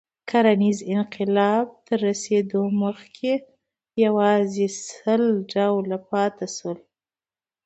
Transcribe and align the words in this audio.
کرنیز 0.29 0.79
انقلاب 0.95 1.67
ته 1.71 1.75
تر 1.87 1.97
رسېدو 2.07 2.63
مخکې 2.83 3.33
یواځې 4.03 4.67
سل 4.87 5.23
ډوله 5.51 5.97
پاتې 6.09 6.47
شول. 6.55 6.77